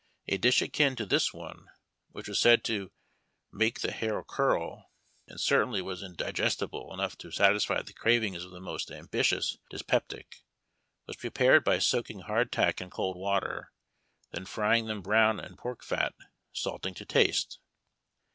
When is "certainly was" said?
5.39-6.01